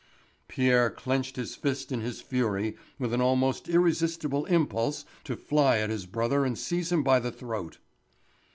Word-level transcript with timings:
Pierre 0.47 0.89
clenched 0.89 1.35
his 1.35 1.55
fist 1.55 1.91
in 1.91 2.01
his 2.01 2.21
fury 2.21 2.75
with 2.97 3.13
an 3.13 3.21
almost 3.21 3.69
irresistible 3.69 4.45
impulse 4.45 5.05
to 5.25 5.35
fly 5.35 5.77
at 5.77 5.91
his 5.91 6.07
brother 6.07 6.43
and 6.43 6.57
seize 6.57 6.91
him 6.91 7.03
by 7.03 7.19
the 7.19 7.31
throat. 7.31 7.77